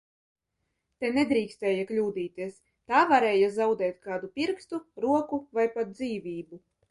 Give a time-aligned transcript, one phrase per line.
[1.03, 2.55] Te nedrīkstēja kļūdīties,
[2.91, 6.61] tā varēja zaudēt kādu pirkstu, roku vai pat dzīvību.